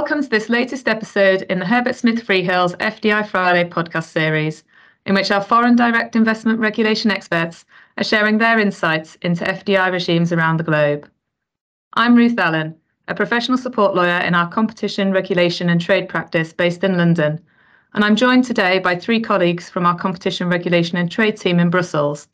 [0.00, 4.64] Welcome to this latest episode in the Herbert Smith Freehills FDI Friday podcast series,
[5.04, 7.66] in which our foreign direct investment regulation experts
[7.98, 11.06] are sharing their insights into FDI regimes around the globe.
[11.92, 12.74] I'm Ruth Allen,
[13.08, 17.38] a professional support lawyer in our competition, regulation and trade practice based in London,
[17.92, 21.68] and I'm joined today by three colleagues from our competition, regulation and trade team in
[21.68, 22.26] Brussels,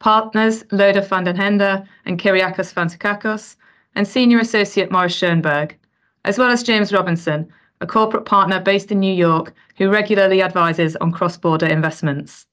[0.00, 3.54] partners Lode van den Hende and Kyriakos Fountoukakos,
[3.94, 5.76] and senior associate Morris Schonberg,
[6.24, 7.48] as well as James Robinson,
[7.80, 12.46] a corporate partner based in New York who regularly advises on cross-border investments.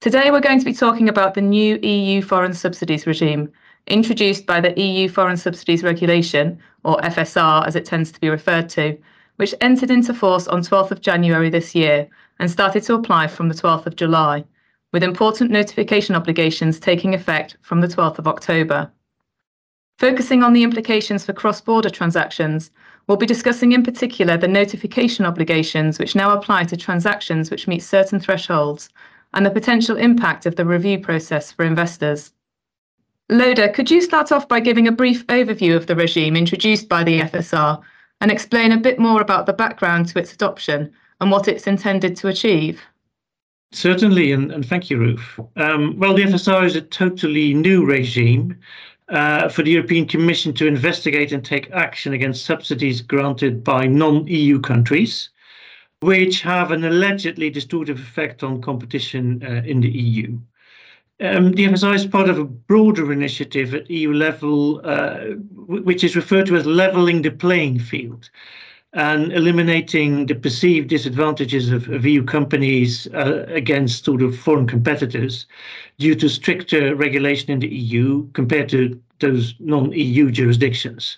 [0.00, 3.52] Today we're going to be talking about the new EU foreign subsidies regime
[3.86, 8.68] introduced by the EU Foreign Subsidies Regulation, or FSR as it tends to be referred
[8.70, 8.96] to,
[9.36, 13.48] which entered into force on 12th of January this year and started to apply from
[13.48, 14.44] the 12th of July,
[14.92, 18.90] with important notification obligations taking effect from the 12th of October.
[20.02, 22.72] Focusing on the implications for cross-border transactions,
[23.06, 27.84] we'll be discussing in particular the notification obligations which now apply to transactions which meet
[27.84, 28.88] certain thresholds
[29.32, 32.32] and the potential impact of the review process for investors.
[33.28, 37.04] Lode, could you start off by giving a brief overview of the regime introduced by
[37.04, 37.80] the FSR
[38.20, 42.16] and explain a bit more about the background to its adoption and what it's intended
[42.16, 42.82] to achieve?
[43.70, 45.40] Certainly, and, and thank you, Ruth.
[45.56, 48.58] Um, well, the FSR is a totally new regime
[49.12, 54.26] uh, for the European Commission to investigate and take action against subsidies granted by non
[54.26, 55.28] EU countries,
[56.00, 60.38] which have an allegedly distortive effect on competition uh, in the EU.
[61.20, 65.18] Um, the FSR is part of a broader initiative at EU level, uh,
[65.66, 68.30] which is referred to as levelling the playing field
[68.94, 75.46] and eliminating the perceived disadvantages of, of EU companies uh, against sort of foreign competitors
[75.98, 81.16] due to stricter regulation in the EU compared to those non-EU jurisdictions.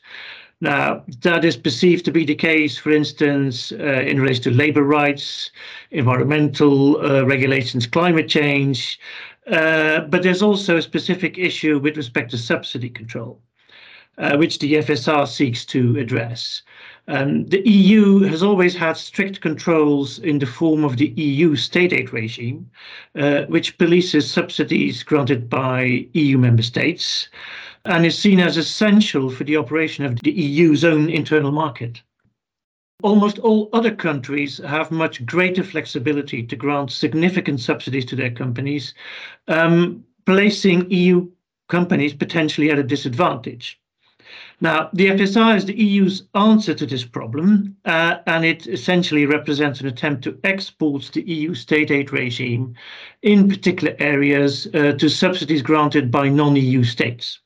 [0.61, 4.85] Now, that is perceived to be the case, for instance, uh, in relation to labor
[4.85, 5.51] rights,
[5.91, 9.01] environmental uh, regulations, climate change,
[9.51, 13.41] uh, but there's also a specific issue with respect to subsidy control,
[14.19, 16.63] uh, which the FSR seeks to address.
[17.07, 21.93] Um, the EU has always had strict controls in the form of the EU state
[21.93, 22.71] aid regime,
[23.15, 27.29] uh, which polices subsidies granted by EU member states
[27.85, 32.01] and is seen as essential for the operation of the EU's own internal market.
[33.03, 38.95] Almost all other countries have much greater flexibility to grant significant subsidies to their companies,
[39.49, 41.29] um, placing EU
[41.69, 43.79] companies potentially at a disadvantage.
[44.61, 49.81] Now, the FSR is the EU's answer to this problem, uh, and it essentially represents
[49.81, 52.75] an attempt to export the EU state aid regime
[53.23, 57.41] in particular areas uh, to subsidies granted by non EU states.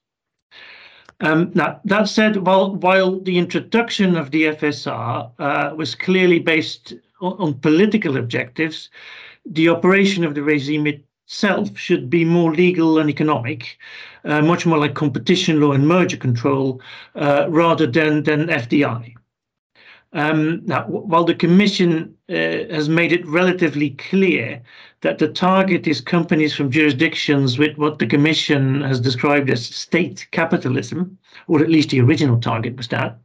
[1.20, 6.94] Um, now, that said, while, while the introduction of the FSR uh, was clearly based
[7.20, 8.88] on, on, political objectives,
[9.44, 10.86] the operation of the regime
[11.28, 13.78] itself should be more legal and economic,
[14.24, 16.80] uh, much more like competition law and merger control
[17.16, 19.14] uh, rather than, than FDI.
[20.14, 22.32] Um, now, while the Commission uh,
[22.72, 24.62] has made it relatively clear
[25.02, 30.26] that the target is companies from jurisdictions with what the Commission has described as state
[30.30, 33.18] capitalism, or at least the original target was that,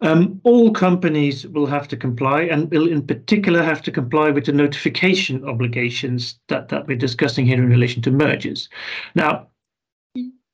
[0.00, 4.46] um, all companies will have to comply and will in particular have to comply with
[4.46, 8.68] the notification obligations that, that we're discussing here in relation to mergers.
[9.14, 9.48] Now,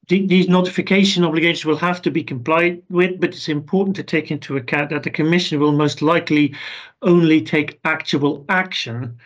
[0.08, 4.56] these notification obligations will have to be complied with, but it's important to take into
[4.56, 6.54] account that the Commission will most likely
[7.02, 9.18] only take actual action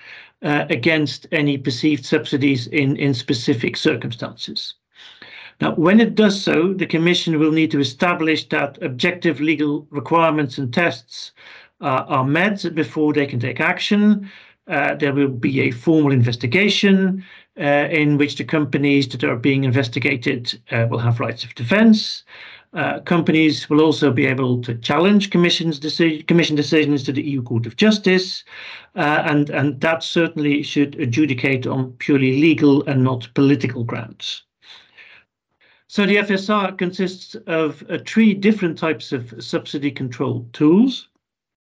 [0.43, 4.75] uh, against any perceived subsidies in, in specific circumstances.
[5.61, 10.57] Now, when it does so, the Commission will need to establish that objective legal requirements
[10.57, 11.33] and tests
[11.81, 14.31] uh, are met before they can take action.
[14.69, 17.25] Uh, there will be a formal investigation
[17.59, 22.23] uh, in which the companies that are being investigated uh, will have rights of defense.
[22.75, 27.43] Uh, companies will also be able to challenge commission's deci commission decisions to the EU
[27.43, 28.45] Court of Justice,
[28.95, 34.45] uh, and, and that certainly should adjudicate on purely legal and not political grounds.
[35.91, 41.09] So the FSR consists of uh, three different types of subsidy control tools.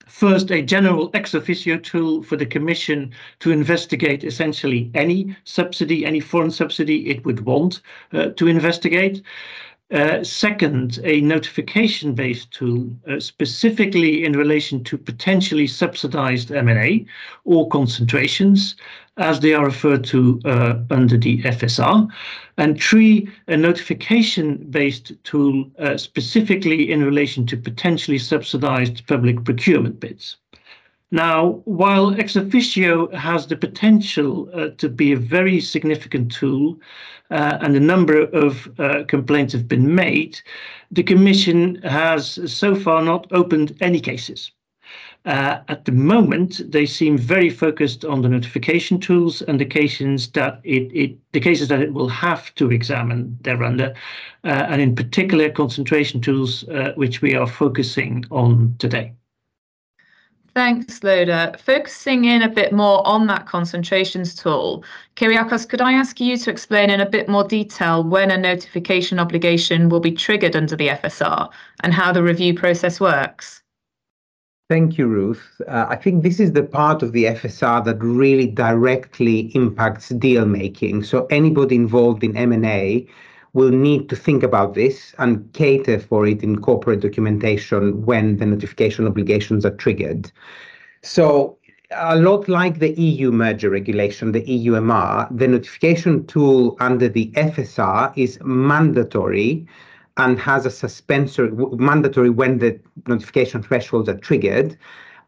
[0.08, 6.22] First, a general ex officio tool for the Commission to investigate essentially any subsidy, any
[6.22, 7.82] foreign subsidy it would want
[8.14, 9.22] uh, to investigate.
[9.92, 17.06] Uh, second, a notification-based tool uh, specifically in relation to potentially subsidized M&A
[17.44, 18.76] or concentrations,
[19.18, 22.08] as they are referred to uh, under the FSR.
[22.58, 30.38] And three, a notification-based tool uh, specifically in relation to potentially subsidized public procurement bids.
[31.12, 36.80] Now, while ex officio has the potential uh, to be a very significant tool,
[37.30, 40.40] uh, and a number of uh, complaints have been made,
[40.92, 44.52] the Commission has so far not opened any cases.
[45.26, 50.30] Uh, at the moment, they seem very focused on the notification tools and the cases
[50.32, 53.94] that it, it the cases that it will have to examine thereunder,
[54.44, 59.14] uh, and in particular concentration tools, uh, which we are focusing on today.
[60.56, 61.60] Thanks, Lode.
[61.60, 64.86] Focusing in a bit more on that concentrations tool,
[65.18, 69.20] Kyriakos, could I ask you to explain in a bit more detail when a notification
[69.20, 71.50] obligation will be triggered under the FSR
[71.84, 73.64] and how the review process works?
[74.70, 75.62] Thank you, Ruth.
[75.68, 80.46] Uh, I think this is the part of the FSR that really directly impacts deal
[80.46, 81.04] making.
[81.04, 83.06] So anybody involved in M&A
[83.56, 88.46] will need to think about this and cater for it in corporate documentation when the
[88.46, 90.30] notification obligations are triggered.
[91.04, 91.58] So
[91.92, 98.12] a lot like the EU merger regulation, the EUMR, the notification tool under the FSR
[98.18, 99.66] is mandatory
[100.18, 104.78] and has a suspensory mandatory when the notification thresholds are triggered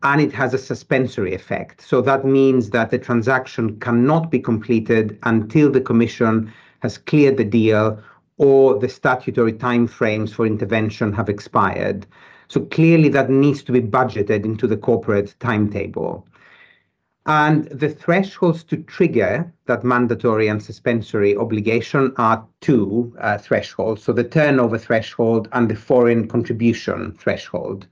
[0.04, 1.82] and it has a suspensory effect.
[1.82, 6.52] So that means that the transaction cannot be completed until the Commission
[6.82, 7.98] has cleared the deal
[8.38, 12.06] or the statutory timeframes for intervention have expired.
[12.48, 16.26] So clearly that needs to be budgeted into the corporate timetable.
[17.26, 24.04] And the thresholds to trigger that mandatory and suspensory obligation are two uh, thresholds.
[24.04, 27.86] So the turnover threshold and the foreign contribution threshold.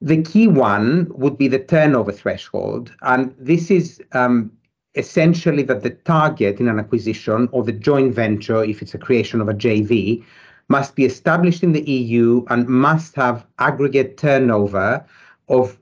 [0.00, 2.92] The key one would be the turnover threshold.
[3.02, 4.50] And this is um,
[4.94, 9.40] essentially that the target in an acquisition or the joint venture, if it's a creation
[9.40, 10.24] of a JV,
[10.68, 15.04] must be established in the EU and must have aggregate turnover
[15.48, 15.78] of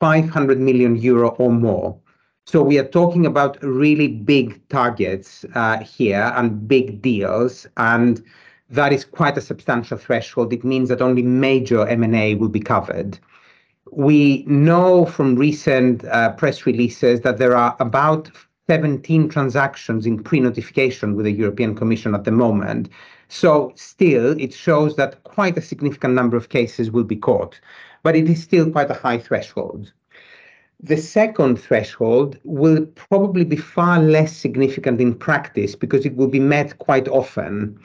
[0.00, 1.98] 500 million euro or more.
[2.46, 8.22] So we are talking about really big targets uh, here and big deals, and
[8.70, 10.52] that is quite a substantial threshold.
[10.52, 13.18] It means that only major M&A will be covered.
[13.90, 18.30] We know from recent uh, press releases that there are about
[18.68, 22.88] 17 transactions in pre-notification with the European Commission at the moment.
[23.28, 27.60] So still, it shows that quite a significant number of cases will be caught,
[28.02, 29.92] but it is still quite a high threshold.
[30.82, 36.40] The second threshold will probably be far less significant in practice because it will be
[36.40, 37.78] met quite often.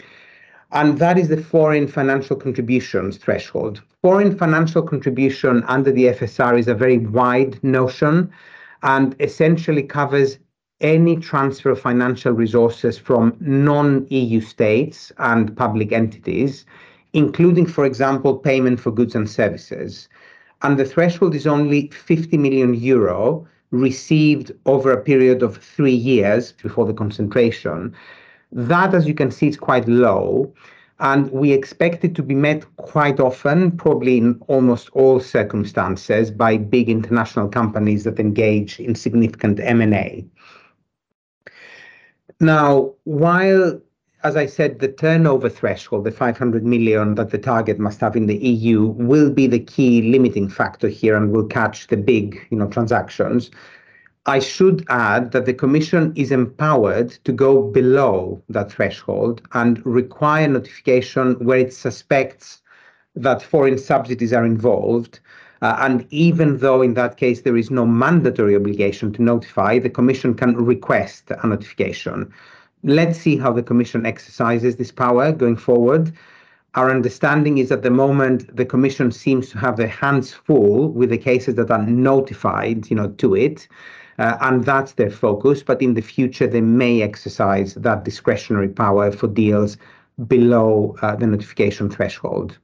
[0.72, 3.82] And that is the foreign financial contributions threshold.
[4.02, 8.32] Foreign financial contribution under the FSR is a very wide notion
[8.84, 10.38] and essentially covers
[10.82, 16.66] any transfer of financial resources from non-EU states and public entities,
[17.14, 20.10] including, for example, payment for goods and services.
[20.64, 26.52] And the threshold is only 50 million euro received over a period of three years
[26.52, 27.96] before the concentration.
[28.52, 30.54] That, as you can see, is quite low.
[31.00, 36.58] And we expect it to be met quite often, probably in almost all circumstances, by
[36.58, 40.24] big international companies that engage in significant M&A.
[42.42, 43.80] Now, while,
[44.24, 48.26] as I said, the turnover threshold, the 500 million that the target must have in
[48.26, 52.58] the EU, will be the key limiting factor here and will catch the big, you
[52.58, 53.52] know, transactions.
[54.26, 60.48] I should add that the Commission is empowered to go below that threshold and require
[60.48, 62.64] notification where it suspects
[63.16, 65.20] that foreign subsidies are involved
[65.62, 69.90] uh, and even though in that case there is no mandatory obligation to notify, the
[69.90, 72.32] Commission can request a notification.
[72.84, 76.12] Let's see how the Commission exercises this power going forward.
[76.74, 81.10] Our understanding is at the moment the Commission seems to have their hands full with
[81.10, 83.68] the cases that are notified, you know, to it,
[84.18, 85.62] uh, and that's their focus.
[85.62, 89.78] But in the future, they may exercise that discretionary power for deals
[90.28, 92.58] below uh, the notification threshold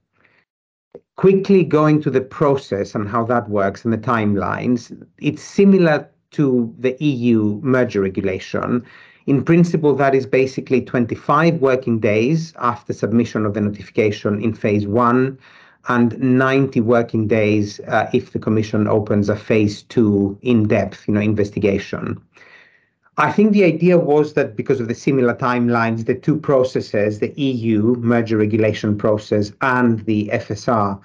[1.16, 6.74] quickly going to the process and how that works and the timelines, it's similar to
[6.80, 8.84] the EU merger regulation.
[9.26, 14.88] In principle, that is basically 25 working days after submission of the notification in phase
[14.88, 15.38] one
[15.90, 21.22] and 90 working days uh, if the commission opens a phase two in-depth you know,
[21.22, 22.22] investigation.
[23.20, 27.34] I think the idea was that because of the similar timelines, the two processes, the
[27.42, 31.02] EU merger regulation process and the FSR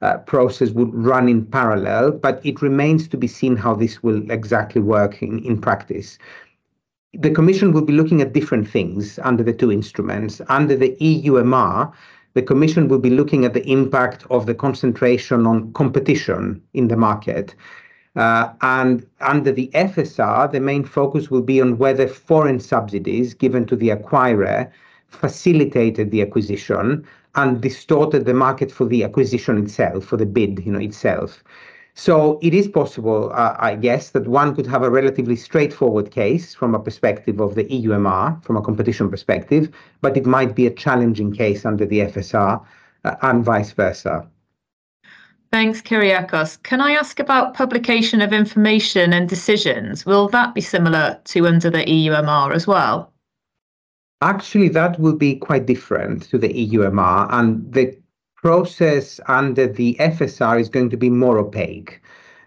[0.00, 4.30] uh, process would run in parallel, but it remains to be seen how this will
[4.30, 6.18] exactly work in, in practice.
[7.14, 10.40] The Commission will be looking at different things under the two instruments.
[10.48, 11.92] Under the EUMR,
[12.34, 16.96] the Commission will be looking at the impact of the concentration on competition in the
[16.96, 17.56] market
[18.16, 23.66] uh, and under the FSR, the main focus will be on whether foreign subsidies given
[23.66, 24.70] to the acquirer
[25.08, 30.72] facilitated the acquisition and distorted the market for the acquisition itself, for the bid, you
[30.72, 31.44] know, itself.
[31.94, 36.54] So it is possible, uh, I guess, that one could have a relatively straightforward case
[36.54, 39.70] from a perspective of the EUMR, from a competition perspective,
[40.02, 42.62] but it might be a challenging case under the FSR
[43.04, 44.26] uh, and vice versa.
[45.56, 46.62] Thanks, Kyriakos.
[46.64, 50.04] Can I ask about publication of information and decisions?
[50.04, 53.10] Will that be similar to under the EUMR as well?
[54.20, 57.96] Actually, that will be quite different to the EUMR, and the
[58.36, 62.02] process under the FSR is going to be more opaque.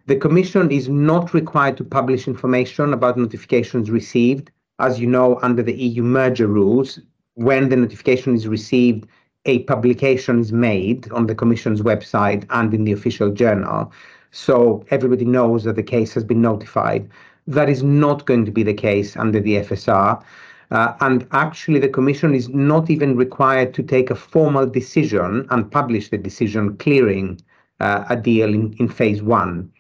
[0.06, 4.52] The Commission is not required to publish information about notifications received.
[4.78, 7.00] As you know, under the EU merger rules,
[7.34, 9.08] when the notification is received,
[9.50, 13.92] a publication is made on the Commission's website and in the official journal.
[14.32, 17.10] So everybody knows that the case has been notified.
[17.48, 20.24] That is not going to be the case under the FSR.
[20.72, 25.72] Uh, and actually, the Commission is not even required to take a formal decision and
[25.72, 27.42] publish the decision clearing
[27.80, 29.72] uh, a deal in, in phase one.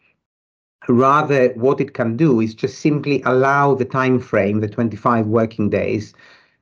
[0.88, 5.70] Rather, what it can do is just simply allow the time frame, the 25 working
[5.70, 6.16] days,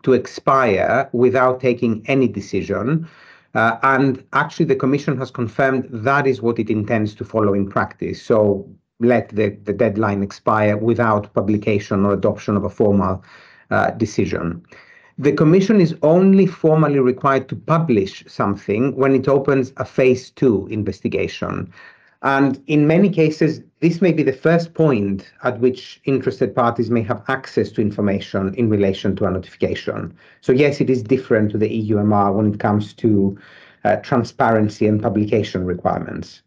[0.03, 3.07] to expire without taking any decision.
[3.53, 7.67] Uh, and actually, the Commission has confirmed that is what it intends to follow in
[7.67, 8.21] practice.
[8.21, 13.23] So let the, deadline expire without publication or adoption of a formal
[13.69, 14.63] uh, decision.
[15.17, 20.67] The Commission is only formally required to publish something when it opens a phase two
[20.69, 21.71] investigation.
[22.21, 27.03] And in many cases, this may be the first point at which interested parties may
[27.03, 30.15] have access to information in relation to a notification.
[30.41, 33.37] So, yes, it is different to the EUMR when it comes to
[33.83, 36.41] uh, transparency and publication requirements.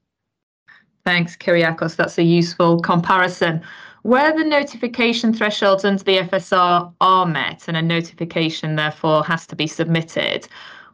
[1.05, 1.97] Thanks, Kyriakos.
[1.97, 3.63] That's a useful comparison.
[4.03, 9.57] Where the notification thresholds under the FSR are met and a notification therefore has to
[9.57, 10.49] be submitted,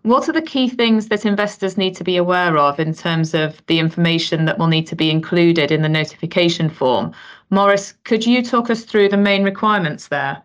[0.06, 3.60] what are the key things that investors need to be aware of in terms of
[3.66, 7.12] the information that will need to be included in the notification form?
[7.50, 10.40] Morris, could you talk us through the main requirements there?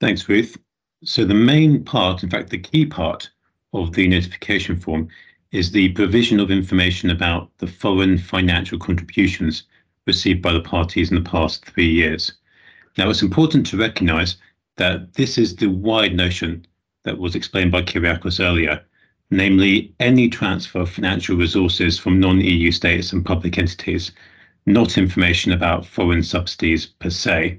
[0.00, 0.56] Thanks, Ruth.
[1.04, 3.28] So the main part, in fact, the key part
[3.74, 5.08] of the notification form
[5.52, 9.64] is the provision of information about the foreign financial contributions
[10.06, 12.32] received by the parties in the past three years.
[12.96, 14.36] Now, it's important to recognise
[14.76, 16.64] that this is the wide notion
[17.04, 18.82] that was explained by Kyriakos earlier,
[19.30, 24.12] namely any transfer of financial resources from non-EU states and public entities,
[24.66, 27.58] not information about foreign subsidies per se.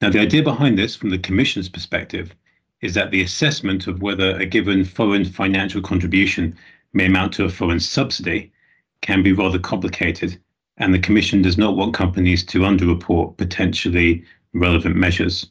[0.00, 2.34] Now, the idea behind this, from the Commission's perspective,
[2.80, 6.56] is that the assessment of whether a given foreign financial contribution
[6.92, 8.52] may amount to a foreign subsidy
[9.00, 10.38] can be rather complicated,
[10.76, 15.46] and the Commission does not want companies to underreport potentially relevant measures.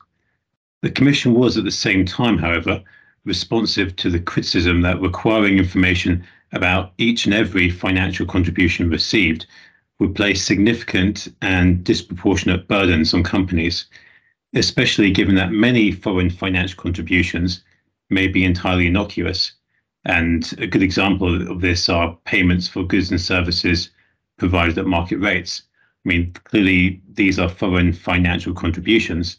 [0.83, 2.83] The Commission was at the same time, however,
[3.25, 9.47] responsive to the criticism that requiring information about each and every financial contribution received
[9.99, 13.85] would place significant and disproportionate burdens on companies,
[14.53, 17.63] especially given that many foreign financial contributions
[18.09, 19.53] may be entirely innocuous.
[20.05, 23.89] And a good example of this are payments for goods and services
[24.37, 25.63] provided at market rates.
[26.05, 29.37] I mean, clearly, these are foreign financial contributions,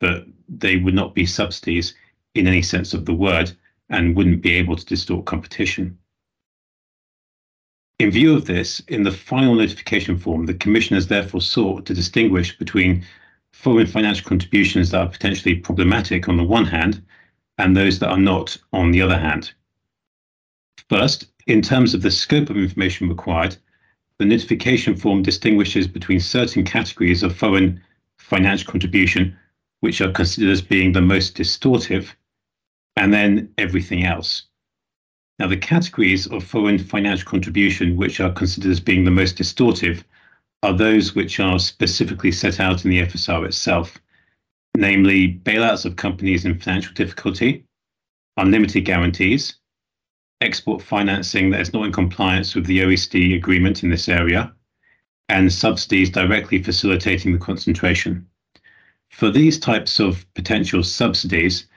[0.00, 1.94] but they would not be subsidies
[2.34, 3.52] in any sense of the word
[3.90, 5.98] and wouldn't be able to distort competition.
[7.98, 11.94] In view of this, in the final notification form, the Commission has therefore sought to
[11.94, 13.04] distinguish between
[13.52, 17.02] foreign financial contributions that are potentially problematic on the one hand
[17.58, 19.52] and those that are not on the other hand.
[20.88, 23.56] First, in terms of the scope of information required,
[24.18, 27.80] the notification form distinguishes between certain categories of foreign
[28.18, 29.36] financial contribution
[29.84, 32.08] which are considered as being the most distortive,
[32.96, 34.44] and then everything else.
[35.38, 40.02] Now, the categories of foreign financial contribution which are considered as being the most distortive
[40.62, 43.98] are those which are specifically set out in the FSR itself,
[44.74, 47.66] namely bailouts of companies in financial difficulty,
[48.38, 49.56] unlimited guarantees,
[50.40, 54.50] export financing that is not in compliance with the OECD agreement in this area,
[55.28, 58.26] and subsidies directly facilitating the concentration.
[59.14, 61.68] For these types of potential subsidies,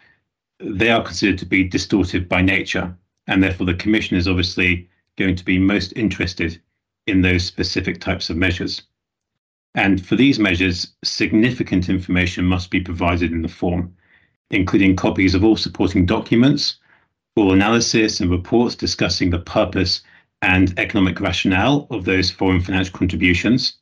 [0.59, 5.35] they are considered to be distorted by nature, and therefore the Commission is obviously going
[5.35, 6.59] to be most interested
[7.05, 8.81] in those specific types of measures.
[9.75, 13.95] And for these measures, significant information must be provided in the form,
[14.49, 16.77] including copies of all supporting documents,
[17.35, 20.01] all analysis and reports discussing the purpose
[20.41, 23.77] and economic rationale of those foreign financial contributions,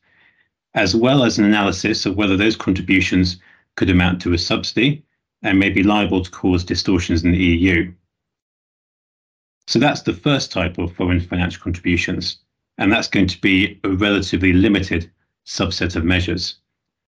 [0.75, 3.37] as well as an analysis of whether those contributions
[3.75, 5.03] could amount to a subsidy
[5.41, 7.91] and may be liable to cause distortions in the EU.
[9.67, 12.39] So that's the first type of foreign financial contributions,
[12.77, 15.09] and that's going to be a relatively limited
[15.47, 16.57] subset of measures.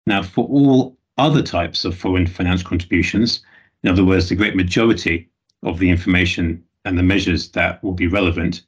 [0.06, 3.42] Now, for all other types of foreign financial contributions,
[3.82, 5.28] in other words, the great majority
[5.62, 8.62] of the information and the measures that will be relevant,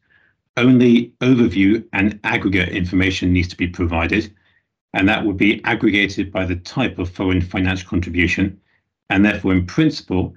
[0.57, 4.35] only overview and aggregate information needs to be provided,
[4.95, 8.61] and that would be aggregated by the type of foreign financial contribution,
[9.09, 10.35] and therefore, in principle,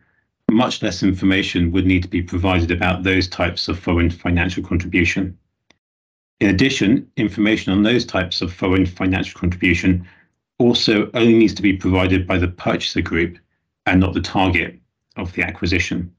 [0.51, 5.37] much less information would need to be provided about those types of foreign financial contribution.
[6.39, 10.07] In addition, information on those types of foreign financial contribution
[10.59, 13.37] also only needs to be provided by the purchaser group
[13.85, 14.79] and not the target
[15.15, 16.13] of the acquisition.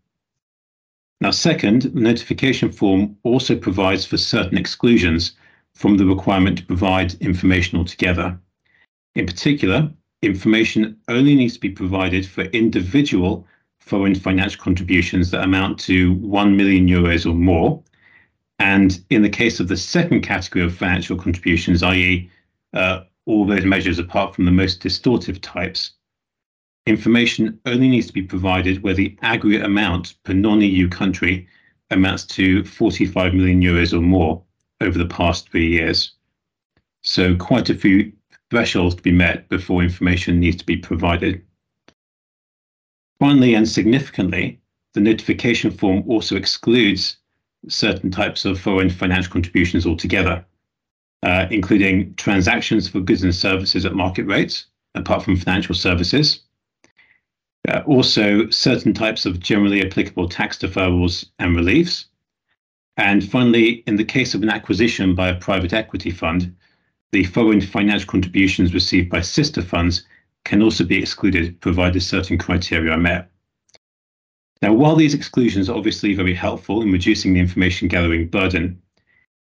[1.21, 5.37] Now, second, the notification form also provides for certain exclusions
[5.75, 8.39] from the requirement to provide information altogether.
[9.15, 9.91] In particular,
[10.23, 13.47] information only needs to be provided for individual
[13.81, 17.83] foreign financial contributions that amount to 1 million euros or more.
[18.59, 22.31] And in the case of the second category of financial contributions, i.e.,
[22.73, 25.93] uh, all those measures apart from the most distortive types,
[26.87, 31.47] information only needs to be provided where the aggregate amount per non-EU country
[31.91, 34.44] amounts to 45 million euros or more
[34.81, 36.13] over the past three years.
[37.03, 38.13] So quite a few
[38.51, 41.43] thresholds to be met before information needs to be provided.
[43.19, 44.61] Finally and significantly,
[44.93, 47.17] the notification form also excludes
[47.69, 50.45] certain types of foreign financial contributions altogether,
[51.23, 56.45] uh, including transactions for goods and services at market rates, apart from financial services,
[57.69, 62.07] uh, also, certain types of generally applicable tax deferrals and reliefs.
[62.97, 66.55] And finally, in the case of an acquisition by a private equity fund,
[67.13, 70.07] the foreign financial contributions received by sister funds
[70.45, 73.31] can also be excluded provided certain criteria are met.
[74.63, 78.81] Now, while these exclusions are obviously very helpful in reducing the information gathering burden,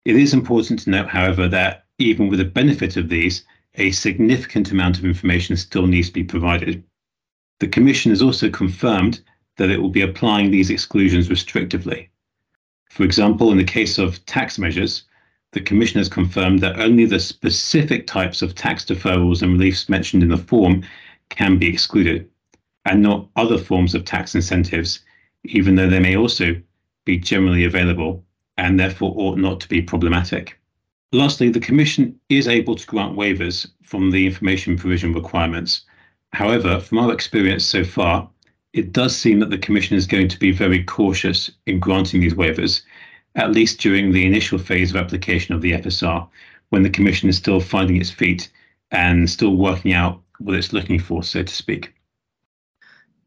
[0.04, 3.44] it is important to note, however, that even with the benefit of these,
[3.76, 6.82] a significant amount of information still needs to be provided.
[7.60, 9.20] The Commission has also confirmed
[9.56, 12.08] that it will be applying these exclusions restrictively.
[12.90, 15.04] For example, in the case of tax measures,
[15.52, 20.22] the Commission has confirmed that only the specific types of tax deferrals and reliefs mentioned
[20.22, 20.84] in the form
[21.28, 22.28] can be excluded,
[22.84, 25.00] and not other forms of tax incentives,
[25.44, 26.60] even though they may also
[27.04, 28.24] be generally available
[28.56, 30.58] and therefore ought not to be problematic.
[31.12, 35.84] Lastly, the Commission is able to grant waivers from the information provision requirements
[36.34, 38.28] However, from our experience so far,
[38.74, 42.34] it does seem that the Commission is going to be very cautious in granting these
[42.34, 42.82] waivers,
[43.36, 46.28] at least during the initial phase of application of the FSR,
[46.70, 48.50] when the Commission is still finding its feet
[48.90, 51.94] and still working out what it's looking for, so to speak.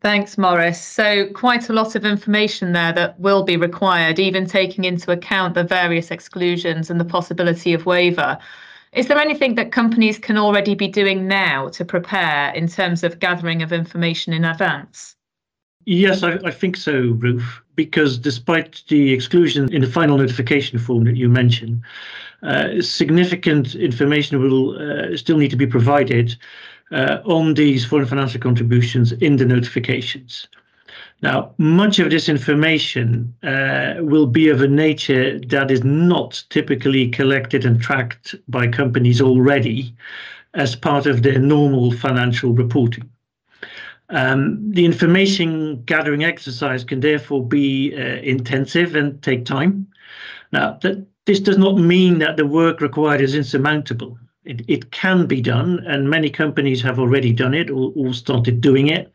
[0.02, 0.82] Thanks, Morris.
[0.82, 5.54] So, quite a lot of information there that will be required, even taking into account
[5.54, 8.38] the various exclusions and the possibility of waiver.
[8.92, 13.20] Is there anything that companies can already be doing now to prepare in terms of
[13.20, 15.16] gathering of information in advance?
[15.90, 21.06] Yes, I, I, think so, Ruth, because despite the exclusion in the final notification form
[21.06, 21.82] that you mentioned,
[22.44, 26.36] uh, significant information will uh, still need to be provided
[26.92, 30.50] uh, on these foreign financial contributions in the notifications.
[31.22, 37.08] Now, much of this information uh, will be of a nature that is not typically
[37.08, 39.96] collected and tracked by companies already
[40.54, 43.10] as part of their normal financial reporting.
[44.10, 49.88] Um, the information gathering exercise can therefore be uh, intensive and take time.
[50.52, 54.18] Now, that, this does not mean that the work required is insurmountable.
[54.46, 58.62] It, it can be done, and many companies have already done it or, or started
[58.62, 59.12] doing it.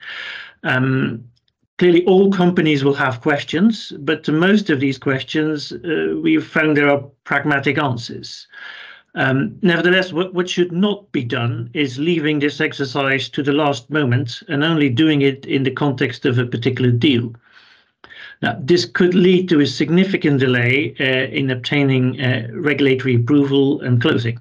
[0.62, 1.24] Um,
[1.78, 6.76] clearly all companies will have questions, but to most of these questions, uh, we've found
[6.76, 8.46] there are pragmatic answers.
[9.14, 13.90] Um, nevertheless, what, what should not be done is leaving this exercise to the last
[13.90, 17.34] moment and only doing it in the context of a particular deal.
[18.40, 24.00] Now, this could lead to a significant delay uh, in obtaining uh, regulatory approval and
[24.00, 24.40] closing.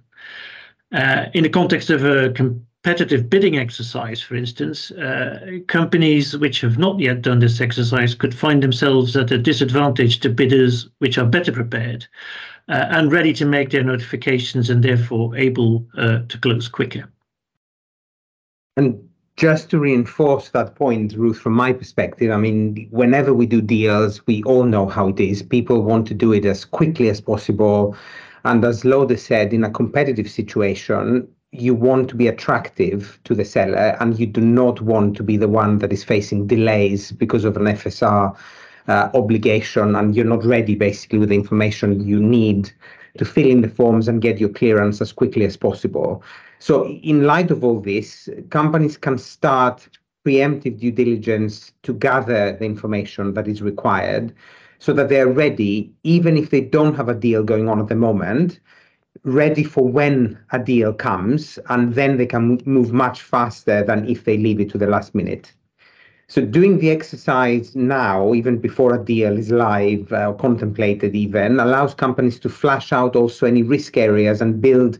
[0.93, 6.77] Uh, in the context of a competitive bidding exercise, for instance, uh, companies which have
[6.77, 11.25] not yet done this exercise could find themselves at a disadvantage to bidders which are
[11.25, 12.07] better prepared
[12.69, 17.09] uh, and ready to make their notifications and therefore able uh, to close quicker.
[18.77, 23.61] And just to reinforce that point, Ruth, from my perspective, I mean, whenever we do
[23.61, 25.41] deals, we all know how it is.
[25.41, 27.95] People want to do it as quickly as possible.
[28.45, 33.43] And as Lode said, in a competitive situation, you want to be attractive to the
[33.43, 37.43] seller and you do not want to be the one that is facing delays because
[37.43, 38.35] of an FSR
[38.91, 42.69] Uh, obligation and you're not ready basically with the information you need
[43.17, 46.21] to fill in the forms and get your clearance as quickly as possible.
[46.59, 49.87] So, in light of all this, companies can start
[50.25, 54.33] preemptive due diligence to gather the information that is required
[54.79, 57.95] so that they're ready, even if they don't have a deal going on at the
[57.95, 58.59] moment,
[59.23, 64.25] ready for when a deal comes, and then they can move much faster than if
[64.25, 65.53] they leave it to the last minute.
[66.31, 71.59] So doing the exercise now, even before a deal is live uh, or contemplated even,
[71.59, 74.97] allows companies to flash out also any risk areas and build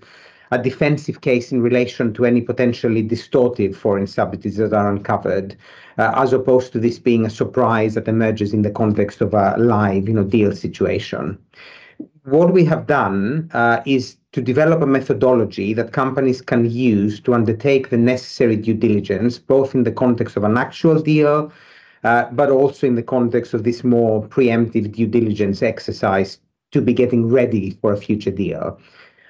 [0.52, 5.56] a defensive case in relation to any potentially distortive foreign subsidies that are uncovered,
[5.98, 9.56] uh, as opposed to this being a surprise that emerges in the context of a
[9.58, 11.38] live you know, deal situation.
[12.26, 17.34] What we have done uh, is to develop a methodology that companies can use to
[17.34, 21.52] undertake the necessary due diligence, both in the context of an actual deal,
[22.04, 26.40] uh, but also in the context of this more preemptive due diligence exercise
[26.72, 28.80] to be getting ready for a future deal.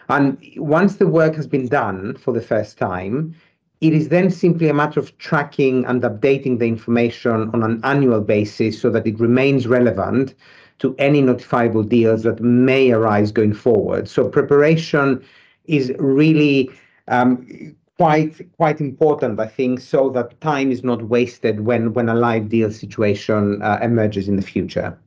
[0.10, 3.36] And once the work has been done for the first time,
[3.82, 8.22] it is then simply a matter of tracking and updating the information on an annual
[8.22, 10.36] basis so that it remains relevant
[10.82, 14.10] to any notifiable deals that may arise going forward.
[14.10, 15.24] So preparation
[15.66, 16.72] is really
[17.08, 22.16] um, quite quite important, I think, so that time is not wasted when when a
[22.16, 24.98] live deal situation uh, emerges in the future.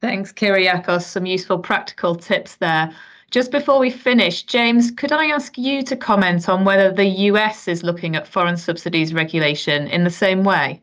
[0.00, 1.02] Thanks, Kyriakos.
[1.02, 2.94] Some useful practical tips there.
[3.32, 7.66] Just before we finish, James, could I ask you to comment on whether the US
[7.66, 10.82] is looking at foreign subsidies regulation in the same way?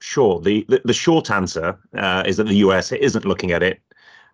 [0.00, 0.40] Sure.
[0.40, 3.80] The, the, the short answer uh, is that the US isn't looking at it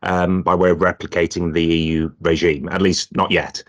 [0.03, 3.63] um, by way of replicating the EU regime, at least not yet.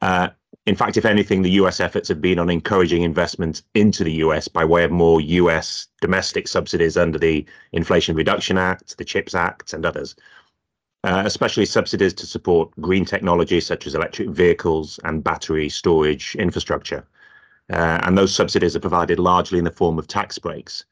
[0.00, 0.28] Uh,
[0.66, 4.48] in fact, if anything, the US efforts have been on encouraging investment into the US
[4.48, 9.72] by way of more US domestic subsidies under the Inflation Reduction Act, the CHIPS Act,
[9.72, 10.16] and others
[11.04, 17.06] uh, especially subsidies to support green technology such as electric vehicles and battery storage infrastructure.
[17.72, 20.84] Uh, and those subsidies are provided largely in the form of tax breaks,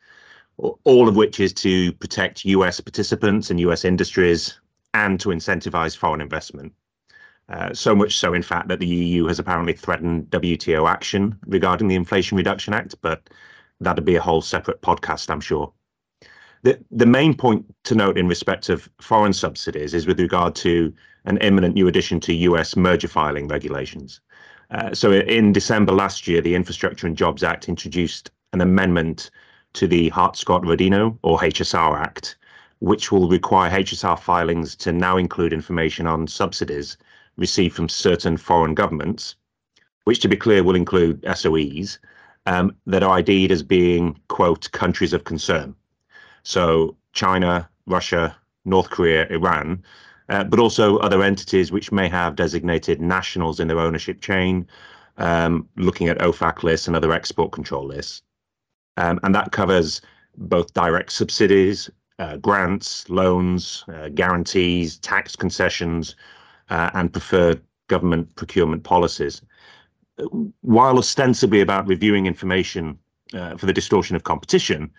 [0.85, 4.59] all of which is to protect US participants and US industries
[4.95, 6.73] and to incentivize foreign investment.
[7.49, 11.89] Uh, so much so, in fact, that the EU has apparently threatened WTO action regarding
[11.89, 13.29] the Inflation Reduction Act, but
[13.81, 15.73] that'd be a whole separate podcast, I'm sure.
[16.63, 20.93] The, the main point to note in respect of foreign subsidies is with regard to
[21.25, 24.21] an imminent new addition to US merger filing regulations.
[24.71, 29.31] Uh, so in December last year, the Infrastructure and Jobs Act introduced an amendment
[29.75, 32.37] to the Hart-Scott-Rodino or HSR Act,
[32.81, 36.97] which will require HSR filings to now include information on subsidies
[37.37, 39.37] received from certain foreign governments,
[40.05, 41.99] which to be clear will include SOEs,
[42.47, 45.75] um, that are ID'd as being, quote, countries of concern.
[46.43, 49.83] So China, Russia, North Korea, Iran,
[50.29, 54.67] uh, but also other entities which may have designated nationals in their ownership chain,
[55.19, 58.23] um, looking at OFAC lists and other export control lists.
[58.97, 60.01] Um, and that covers
[60.37, 66.17] both direct subsidies, uh, grants, loans, uh, guarantees, tax concessions,
[66.69, 69.43] uh, and preferred government procurement policies.
[70.61, 72.99] While ostensibly about reviewing information
[73.33, 74.91] uh, for the distortion of competition,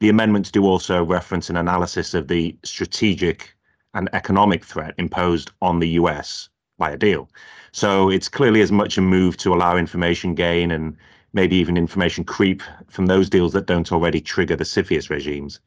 [0.00, 3.54] the amendments do also reference an analysis of the strategic
[3.94, 7.28] and economic threat imposed on the US by a deal.
[7.72, 10.96] So it's clearly as much a move to allow information gain and
[11.32, 15.60] maybe even information creep from those deals that don't already trigger the CFIUS regimes.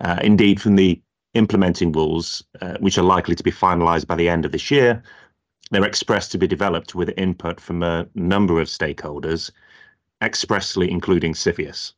[0.00, 1.00] Uh, indeed, from the
[1.34, 5.02] implementing rules, uh, which are likely to be finalized by the end of this year,
[5.70, 9.50] they're expressed to be developed with input from a number of stakeholders,
[10.20, 11.92] expressly including CFIUS.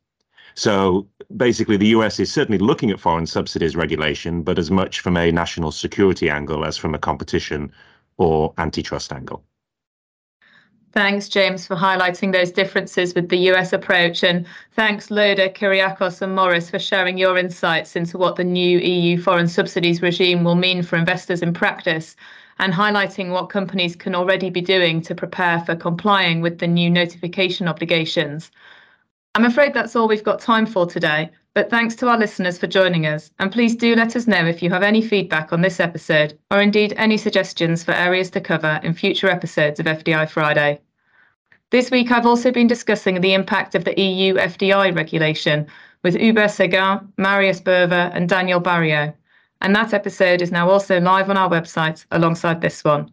[0.55, 5.17] So basically, the US is certainly looking at foreign subsidies regulation, but as much from
[5.17, 7.71] a national security angle as from a competition
[8.17, 9.43] or antitrust angle.
[10.93, 14.23] Thanks, James, for highlighting those differences with the US approach.
[14.23, 19.19] And thanks, Lode, Kyriakos, and Morris, for sharing your insights into what the new EU
[19.19, 22.15] foreign subsidies regime will mean for investors in practice.
[22.59, 26.89] and highlighting what companies can already be doing to prepare for complying with the new
[26.89, 28.51] notification obligations.
[29.35, 32.67] I'm afraid that's all we've got time for today, but thanks to our listeners for
[32.67, 35.79] joining us, and please do let us know if you have any feedback on this
[35.79, 40.81] episode or indeed any suggestions for areas to cover in future episodes of FDI Friday.
[41.71, 45.65] This week I've also been discussing the impact of the EU FDI regulation
[46.03, 49.11] with Hubert Seguin, Marius Berver, and Daniel Barrio,
[49.61, 53.11] and that episode is now also live on our website alongside this one.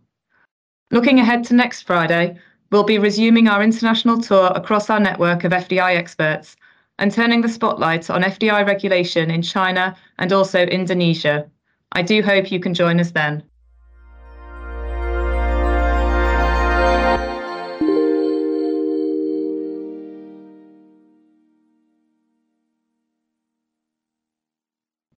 [0.91, 2.39] Looking ahead to next Friday,
[2.71, 6.57] we'll be resuming our international tour across our network of FDI experts
[6.99, 11.51] and turning the spotlight on FDI regulation in China and also Indonesia.
[11.93, 13.43] I do hope you can join us then.